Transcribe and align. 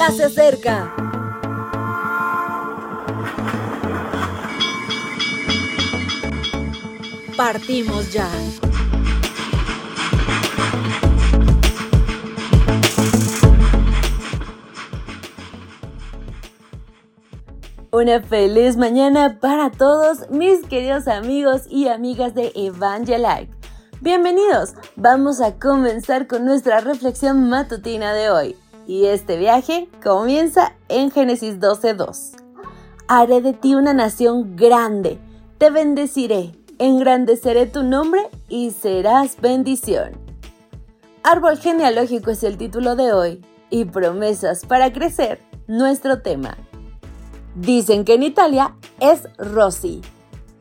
ya 0.00 0.10
se 0.12 0.24
acerca. 0.24 0.94
Partimos 7.36 8.10
ya. 8.10 8.26
Una 17.92 18.22
feliz 18.22 18.78
mañana 18.78 19.38
para 19.38 19.70
todos 19.70 20.30
mis 20.30 20.64
queridos 20.64 21.08
amigos 21.08 21.64
y 21.68 21.88
amigas 21.88 22.34
de 22.34 22.52
Evangelike. 22.54 23.50
Bienvenidos, 24.00 24.72
vamos 24.96 25.42
a 25.42 25.58
comenzar 25.58 26.26
con 26.26 26.46
nuestra 26.46 26.80
reflexión 26.80 27.50
matutina 27.50 28.14
de 28.14 28.30
hoy. 28.30 28.56
Y 28.90 29.06
este 29.06 29.36
viaje 29.36 29.88
comienza 30.02 30.74
en 30.88 31.12
Génesis 31.12 31.60
12.2. 31.60 32.32
Haré 33.06 33.40
de 33.40 33.52
ti 33.52 33.76
una 33.76 33.94
nación 33.94 34.56
grande, 34.56 35.20
te 35.58 35.70
bendeciré, 35.70 36.56
engrandeceré 36.80 37.66
tu 37.66 37.84
nombre 37.84 38.28
y 38.48 38.72
serás 38.72 39.40
bendición. 39.40 40.18
Árbol 41.22 41.56
genealógico 41.58 42.32
es 42.32 42.42
el 42.42 42.56
título 42.56 42.96
de 42.96 43.12
hoy 43.12 43.44
y 43.70 43.84
promesas 43.84 44.66
para 44.66 44.92
crecer, 44.92 45.40
nuestro 45.68 46.20
tema. 46.20 46.58
Dicen 47.54 48.04
que 48.04 48.14
en 48.14 48.24
Italia 48.24 48.74
es 48.98 49.28
Rossi, 49.38 50.00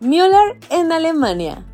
Müller 0.02 0.60
en 0.70 0.92
Alemania, 0.92 1.66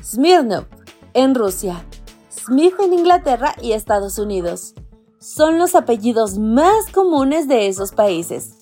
Smirnov 0.00 0.66
en 1.12 1.34
Rusia, 1.34 1.84
Smith 2.30 2.74
en 2.78 2.92
Inglaterra 2.92 3.56
y 3.60 3.72
Estados 3.72 4.20
Unidos. 4.20 4.76
Son 5.24 5.56
los 5.58 5.74
apellidos 5.74 6.36
más 6.36 6.90
comunes 6.92 7.48
de 7.48 7.66
esos 7.66 7.92
países. 7.92 8.56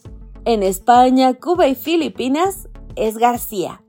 En 0.45 0.62
España, 0.62 1.35
Cuba 1.35 1.66
y 1.66 1.74
Filipinas 1.74 2.68
es 2.95 3.18
García, 3.18 3.82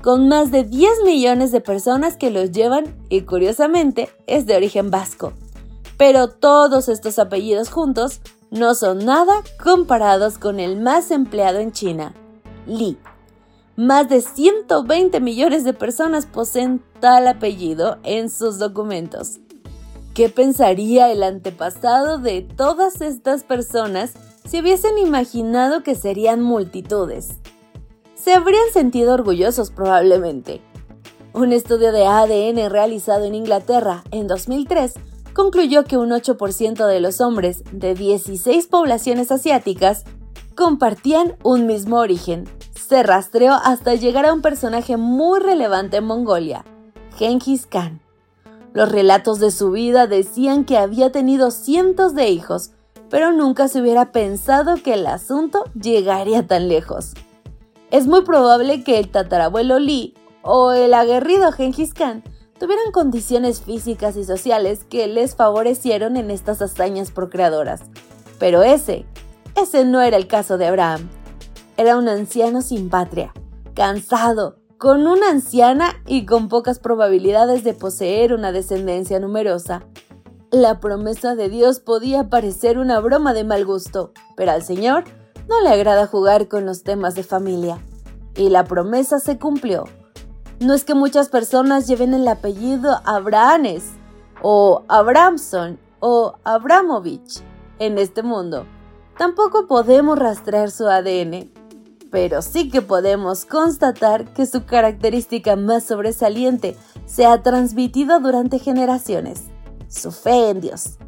con 0.00 0.28
más 0.28 0.52
de 0.52 0.62
10 0.62 1.02
millones 1.04 1.50
de 1.50 1.60
personas 1.60 2.16
que 2.16 2.30
los 2.30 2.52
llevan 2.52 2.96
y 3.08 3.22
curiosamente 3.22 4.08
es 4.28 4.46
de 4.46 4.54
origen 4.54 4.92
vasco. 4.92 5.32
Pero 5.96 6.28
todos 6.28 6.88
estos 6.88 7.18
apellidos 7.18 7.70
juntos 7.70 8.20
no 8.52 8.76
son 8.76 9.04
nada 9.04 9.42
comparados 9.60 10.38
con 10.38 10.60
el 10.60 10.80
más 10.80 11.10
empleado 11.10 11.58
en 11.58 11.72
China, 11.72 12.14
Li. 12.68 12.98
Más 13.74 14.08
de 14.08 14.20
120 14.20 15.18
millones 15.18 15.64
de 15.64 15.72
personas 15.72 16.26
poseen 16.26 16.84
tal 17.00 17.26
apellido 17.26 17.98
en 18.04 18.30
sus 18.30 18.60
documentos. 18.60 19.40
¿Qué 20.14 20.28
pensaría 20.28 21.10
el 21.10 21.22
antepasado 21.22 22.18
de 22.18 22.42
todas 22.42 23.00
estas 23.00 23.44
personas 23.44 24.12
si 24.46 24.60
hubiesen 24.60 24.98
imaginado 24.98 25.82
que 25.82 25.94
serían 25.94 26.42
multitudes? 26.42 27.38
Se 28.14 28.34
habrían 28.34 28.68
sentido 28.74 29.14
orgullosos 29.14 29.70
probablemente. 29.70 30.60
Un 31.32 31.54
estudio 31.54 31.92
de 31.92 32.04
ADN 32.04 32.70
realizado 32.70 33.24
en 33.24 33.34
Inglaterra 33.34 34.04
en 34.10 34.26
2003 34.26 34.92
concluyó 35.32 35.84
que 35.84 35.96
un 35.96 36.10
8% 36.10 36.86
de 36.86 37.00
los 37.00 37.22
hombres 37.22 37.64
de 37.72 37.94
16 37.94 38.66
poblaciones 38.66 39.32
asiáticas 39.32 40.04
compartían 40.54 41.36
un 41.42 41.66
mismo 41.66 41.96
origen. 41.96 42.44
Se 42.74 43.02
rastreó 43.02 43.54
hasta 43.54 43.94
llegar 43.94 44.26
a 44.26 44.34
un 44.34 44.42
personaje 44.42 44.98
muy 44.98 45.40
relevante 45.40 45.96
en 45.96 46.04
Mongolia, 46.04 46.66
Genghis 47.16 47.64
Khan. 47.64 48.01
Los 48.74 48.90
relatos 48.90 49.38
de 49.38 49.50
su 49.50 49.70
vida 49.70 50.06
decían 50.06 50.64
que 50.64 50.78
había 50.78 51.12
tenido 51.12 51.50
cientos 51.50 52.14
de 52.14 52.28
hijos, 52.28 52.70
pero 53.10 53.32
nunca 53.32 53.68
se 53.68 53.80
hubiera 53.80 54.12
pensado 54.12 54.76
que 54.82 54.94
el 54.94 55.06
asunto 55.06 55.64
llegaría 55.74 56.46
tan 56.46 56.68
lejos. 56.68 57.12
Es 57.90 58.06
muy 58.06 58.22
probable 58.22 58.82
que 58.84 58.98
el 58.98 59.10
tatarabuelo 59.10 59.78
Li 59.78 60.14
o 60.42 60.72
el 60.72 60.94
aguerrido 60.94 61.52
Genghis 61.52 61.92
Khan 61.92 62.24
tuvieran 62.58 62.90
condiciones 62.92 63.60
físicas 63.60 64.16
y 64.16 64.24
sociales 64.24 64.84
que 64.84 65.06
les 65.06 65.36
favorecieron 65.36 66.16
en 66.16 66.30
estas 66.30 66.62
hazañas 66.62 67.10
procreadoras. 67.10 67.82
Pero 68.38 68.62
ese, 68.62 69.04
ese 69.60 69.84
no 69.84 70.00
era 70.00 70.16
el 70.16 70.26
caso 70.26 70.56
de 70.56 70.66
Abraham. 70.66 71.10
Era 71.76 71.98
un 71.98 72.08
anciano 72.08 72.62
sin 72.62 72.88
patria, 72.88 73.34
cansado, 73.74 74.56
con 74.82 75.06
una 75.06 75.30
anciana 75.30 75.94
y 76.08 76.26
con 76.26 76.48
pocas 76.48 76.80
probabilidades 76.80 77.62
de 77.62 77.72
poseer 77.72 78.32
una 78.32 78.50
descendencia 78.50 79.20
numerosa. 79.20 79.84
La 80.50 80.80
promesa 80.80 81.36
de 81.36 81.48
Dios 81.48 81.78
podía 81.78 82.28
parecer 82.28 82.78
una 82.78 82.98
broma 82.98 83.32
de 83.32 83.44
mal 83.44 83.64
gusto, 83.64 84.10
pero 84.36 84.50
al 84.50 84.64
Señor 84.64 85.04
no 85.48 85.60
le 85.60 85.68
agrada 85.68 86.08
jugar 86.08 86.48
con 86.48 86.66
los 86.66 86.82
temas 86.82 87.14
de 87.14 87.22
familia. 87.22 87.78
Y 88.34 88.48
la 88.48 88.64
promesa 88.64 89.20
se 89.20 89.38
cumplió. 89.38 89.84
No 90.58 90.74
es 90.74 90.82
que 90.82 90.94
muchas 90.94 91.28
personas 91.28 91.86
lleven 91.86 92.12
el 92.12 92.26
apellido 92.26 92.98
Abrahanes 93.04 93.84
o 94.42 94.82
Abramson 94.88 95.78
o 96.00 96.34
Abramovich 96.42 97.40
en 97.78 97.98
este 97.98 98.24
mundo. 98.24 98.66
Tampoco 99.16 99.68
podemos 99.68 100.18
rastrear 100.18 100.72
su 100.72 100.88
ADN, 100.88 101.51
pero 102.12 102.42
sí 102.42 102.68
que 102.68 102.82
podemos 102.82 103.46
constatar 103.46 104.34
que 104.34 104.44
su 104.44 104.66
característica 104.66 105.56
más 105.56 105.84
sobresaliente 105.84 106.76
se 107.06 107.24
ha 107.24 107.42
transmitido 107.42 108.20
durante 108.20 108.58
generaciones, 108.58 109.44
su 109.88 110.12
fe 110.12 110.50
en 110.50 110.60
Dios. 110.60 110.98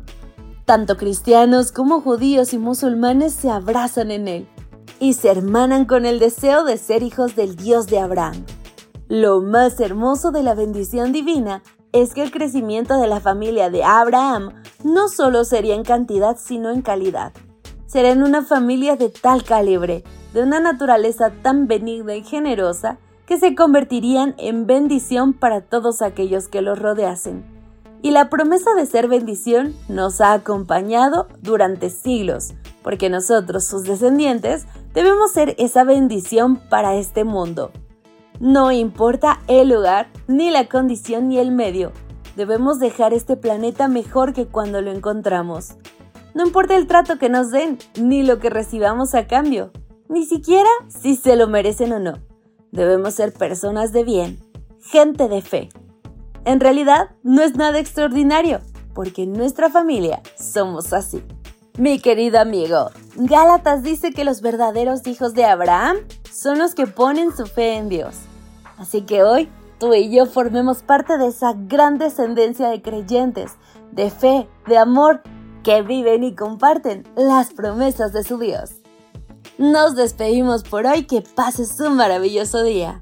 Tanto 0.65 0.97
cristianos 0.97 1.73
como 1.73 2.01
judíos 2.01 2.55
y 2.55 2.59
musulmanes 2.59 3.35
se 3.35 3.51
abrazan 3.51 4.11
en 4.11 4.29
él 4.29 4.49
y 4.99 5.13
se 5.13 5.29
hermanan 5.29 5.85
con 5.85 6.07
el 6.07 6.19
deseo 6.19 6.65
de 6.65 6.79
ser 6.79 7.03
hijos 7.03 7.37
del 7.37 7.55
Dios 7.55 7.87
de 7.87 7.99
Abraham. 7.99 8.47
Lo 9.09 9.43
más 9.43 9.79
hermoso 9.81 10.33
de 10.33 10.43
la 10.43 10.55
bendición 10.55 11.13
divina 11.13 11.63
es 11.93 12.15
que 12.15 12.23
el 12.23 12.31
crecimiento 12.31 12.99
de 12.99 13.09
la 13.09 13.21
familia 13.21 13.69
de 13.69 13.85
Abraham 13.85 14.55
no 14.83 15.09
solo 15.09 15.45
sería 15.45 15.75
en 15.75 15.85
cantidad, 15.85 16.39
sino 16.39 16.71
en 16.71 16.81
calidad. 16.81 17.35
Serán 17.85 18.23
una 18.23 18.43
familia 18.43 18.97
de 18.97 19.11
tal 19.11 19.45
calibre, 19.45 20.03
de 20.35 20.43
una 20.43 20.59
naturaleza 20.59 21.31
tan 21.43 21.69
benigna 21.69 22.17
y 22.17 22.25
generosa, 22.25 22.99
que 23.25 23.39
se 23.39 23.55
convertirían 23.55 24.35
en 24.37 24.67
bendición 24.67 25.33
para 25.33 25.63
todos 25.63 26.03
aquellos 26.03 26.49
que 26.49 26.61
los 26.61 26.79
rodeasen. 26.79 27.45
Y 28.03 28.11
la 28.11 28.29
promesa 28.29 28.75
de 28.75 28.85
ser 28.85 29.09
bendición 29.09 29.75
nos 29.89 30.21
ha 30.21 30.35
acompañado 30.35 31.29
durante 31.41 31.89
siglos, 31.89 32.53
porque 32.83 33.09
nosotros, 33.09 33.65
sus 33.65 33.85
descendientes, 33.85 34.67
debemos 34.93 35.31
ser 35.31 35.55
esa 35.57 35.85
bendición 35.85 36.57
para 36.57 36.97
este 36.97 37.25
mundo. 37.25 37.71
No 38.41 38.73
importa 38.73 39.41
el 39.47 39.69
lugar, 39.71 40.09
ni 40.27 40.51
la 40.51 40.69
condición, 40.69 41.29
ni 41.29 41.39
el 41.39 41.53
medio. 41.53 41.93
Debemos 42.37 42.81
dejar 42.81 43.15
este 43.15 43.37
planeta 43.37 43.87
mejor 43.87 44.35
que 44.35 44.47
cuando 44.47 44.83
lo 44.83 44.91
encontramos. 44.91 45.77
No 46.35 46.45
importa 46.45 46.77
el 46.77 46.89
trato 46.89 47.17
que 47.19 47.29
nos 47.29 47.53
den, 47.53 47.79
ni 47.97 48.25
lo 48.25 48.41
que 48.41 48.51
recibamos 48.51 49.15
a 49.15 49.29
cambio, 49.29 49.71
ni 50.09 50.25
siquiera 50.25 50.69
si 50.89 51.17
se 51.17 51.37
lo 51.37 51.49
merecen 51.49 51.93
o 51.93 51.99
no. 51.99 52.15
Debemos 52.73 53.15
ser 53.15 53.33
personas 53.33 53.93
de 53.93 54.05
bien, 54.05 54.39
gente 54.81 55.29
de 55.29 55.43
fe. 55.43 55.69
En 56.45 56.61
realidad, 56.61 57.11
no 57.23 57.43
es 57.43 57.55
nada 57.57 57.79
extraordinario, 57.79 58.61
porque 58.95 59.23
en 59.23 59.33
nuestra 59.33 59.71
familia 59.71 60.23
somos 60.39 60.93
así. 60.93 61.23
Mi 61.79 61.99
querido 61.99 62.39
amigo, 62.39 62.91
Gálatas 63.17 63.83
dice 63.83 64.13
que 64.13 64.25
los 64.25 64.43
verdaderos 64.43 65.07
hijos 65.07 65.35
de 65.35 65.45
Abraham 65.45 65.97
son 66.31 66.59
los 66.59 66.75
que 66.75 66.87
ponen 66.87 67.35
su 67.35 67.47
fe 67.47 67.75
en 67.75 67.89
Dios. 67.89 68.15
Así 68.79 69.03
que 69.03 69.23
hoy 69.23 69.49
tú 69.79 69.93
y 69.95 70.15
yo 70.15 70.27
formemos 70.27 70.83
parte 70.83 71.19
de 71.19 71.29
esa 71.29 71.55
gran 71.57 71.99
descendencia 71.99 72.69
de 72.69 72.83
creyentes, 72.83 73.53
de 73.91 74.11
fe, 74.11 74.49
de 74.67 74.79
amor, 74.79 75.23
que 75.65 75.83
viven 75.83 76.23
y 76.23 76.35
comparten 76.35 77.09
las 77.17 77.53
promesas 77.53 78.13
de 78.13 78.23
su 78.23 78.39
Dios. 78.39 78.84
Nos 79.59 79.95
despedimos 79.95 80.65
por 80.65 80.87
hoy, 80.87 81.05
que 81.05 81.23
pases 81.23 81.79
un 81.81 81.97
maravilloso 81.97 82.65
día. 82.65 83.01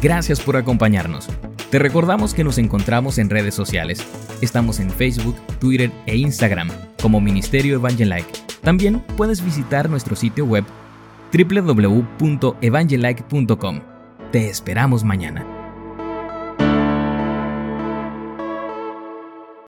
Gracias 0.00 0.40
por 0.40 0.56
acompañarnos. 0.56 1.28
Te 1.70 1.78
recordamos 1.78 2.32
que 2.32 2.44
nos 2.44 2.56
encontramos 2.56 3.18
en 3.18 3.28
redes 3.28 3.54
sociales. 3.54 4.02
Estamos 4.40 4.80
en 4.80 4.88
Facebook, 4.90 5.36
Twitter 5.58 5.92
e 6.06 6.16
Instagram 6.16 6.70
como 7.02 7.20
Ministerio 7.20 7.74
Evangelike. 7.74 8.32
También 8.62 9.04
puedes 9.16 9.44
visitar 9.44 9.90
nuestro 9.90 10.16
sitio 10.16 10.46
web 10.46 10.64
www.evangelike.com. 11.32 13.80
Te 14.32 14.48
esperamos 14.48 15.04
mañana. 15.04 15.57